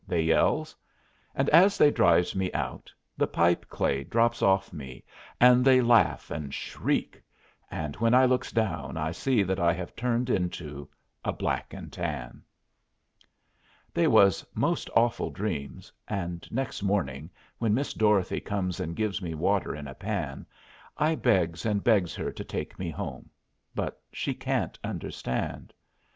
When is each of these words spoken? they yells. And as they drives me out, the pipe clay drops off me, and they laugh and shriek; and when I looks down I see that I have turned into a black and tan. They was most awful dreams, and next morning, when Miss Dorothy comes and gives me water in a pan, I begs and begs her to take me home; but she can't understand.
they 0.07 0.23
yells. 0.23 0.75
And 1.35 1.47
as 1.49 1.77
they 1.77 1.91
drives 1.91 2.33
me 2.35 2.51
out, 2.53 2.91
the 3.15 3.27
pipe 3.27 3.67
clay 3.69 4.03
drops 4.03 4.41
off 4.41 4.73
me, 4.73 5.03
and 5.39 5.63
they 5.63 5.79
laugh 5.79 6.31
and 6.31 6.51
shriek; 6.51 7.21
and 7.69 7.95
when 7.97 8.15
I 8.15 8.25
looks 8.25 8.51
down 8.51 8.97
I 8.97 9.11
see 9.11 9.43
that 9.43 9.59
I 9.59 9.73
have 9.73 9.95
turned 9.95 10.31
into 10.31 10.89
a 11.23 11.31
black 11.31 11.71
and 11.71 11.93
tan. 11.93 12.41
They 13.93 14.07
was 14.07 14.43
most 14.55 14.89
awful 14.95 15.29
dreams, 15.29 15.93
and 16.07 16.51
next 16.51 16.81
morning, 16.81 17.29
when 17.59 17.75
Miss 17.75 17.93
Dorothy 17.93 18.39
comes 18.39 18.79
and 18.79 18.95
gives 18.95 19.21
me 19.21 19.35
water 19.35 19.75
in 19.75 19.87
a 19.87 19.93
pan, 19.93 20.47
I 20.97 21.13
begs 21.13 21.63
and 21.63 21.83
begs 21.83 22.15
her 22.15 22.31
to 22.31 22.43
take 22.43 22.79
me 22.79 22.89
home; 22.89 23.29
but 23.75 24.01
she 24.11 24.33
can't 24.33 24.79
understand. 24.83 25.73